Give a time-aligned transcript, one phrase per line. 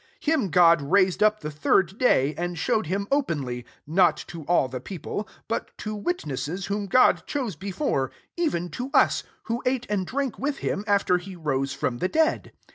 [0.25, 4.41] 40 Him God raised up the third day; and showed him openly, 41 not to
[4.45, 9.85] all the people, but to witnesses whom God chose before, even to us, who ate
[9.91, 12.51] and drank with him after he rose from the dead.